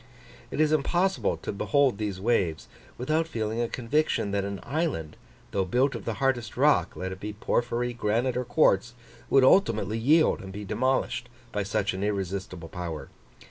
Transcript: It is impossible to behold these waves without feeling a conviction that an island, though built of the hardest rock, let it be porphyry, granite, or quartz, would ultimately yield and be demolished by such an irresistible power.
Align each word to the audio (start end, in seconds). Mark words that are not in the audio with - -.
It 0.49 0.59
is 0.59 0.71
impossible 0.71 1.37
to 1.37 1.51
behold 1.51 1.99
these 1.99 2.19
waves 2.19 2.67
without 2.97 3.27
feeling 3.27 3.61
a 3.61 3.67
conviction 3.67 4.31
that 4.31 4.43
an 4.43 4.59
island, 4.63 5.15
though 5.51 5.63
built 5.63 5.93
of 5.93 6.05
the 6.05 6.15
hardest 6.15 6.57
rock, 6.57 6.95
let 6.95 7.11
it 7.11 7.19
be 7.19 7.33
porphyry, 7.33 7.93
granite, 7.93 8.35
or 8.35 8.43
quartz, 8.43 8.95
would 9.29 9.43
ultimately 9.43 9.99
yield 9.99 10.41
and 10.41 10.51
be 10.51 10.65
demolished 10.65 11.29
by 11.51 11.61
such 11.61 11.93
an 11.93 12.03
irresistible 12.03 12.67
power. 12.69 13.09